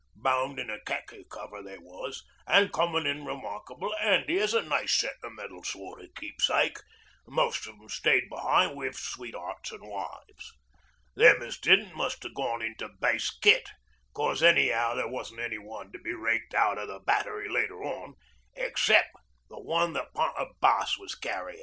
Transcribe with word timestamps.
Bound 0.15 0.57
in 0.57 0.71
a 0.71 0.79
khaki 0.81 1.25
cover 1.29 1.61
they 1.61 1.77
was, 1.77 2.25
an', 2.47 2.69
comin' 2.69 3.05
in 3.05 3.23
remarkable 3.23 3.93
'andy 3.99 4.39
as 4.39 4.55
a 4.55 4.63
nice 4.63 4.93
sentimental 4.99 5.63
sort 5.63 6.01
o' 6.01 6.07
keepsake, 6.19 6.79
most 7.27 7.67
of 7.67 7.75
'em 7.79 7.87
stayed 7.87 8.23
be'ind 8.27 8.75
wi' 8.75 8.89
sweet'earts 8.89 9.71
an' 9.71 9.85
wives. 9.85 10.53
Them 11.13 11.43
as 11.43 11.59
didn't 11.59 11.93
must 11.95 12.25
'ave 12.25 12.33
gone 12.33 12.63
into 12.63 12.89
"Base 12.99 13.29
kit," 13.29 13.69
cos 14.11 14.41
any'ow 14.41 14.95
there 14.95 15.07
wasn't 15.07 15.39
one 15.63 15.91
to 15.91 15.99
be 15.99 16.13
raked 16.15 16.55
out 16.55 16.79
o' 16.79 16.87
the 16.87 16.97
Battery 16.99 17.47
later 17.47 17.83
on 17.83 18.15
excep' 18.55 19.05
the 19.49 19.59
one 19.59 19.93
that 19.93 20.15
Pint 20.15 20.33
o' 20.35 20.53
Bass 20.59 20.97
was 20.97 21.13
carryin'. 21.13 21.59